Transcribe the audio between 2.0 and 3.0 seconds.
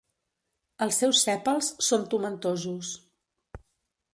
tomentosos.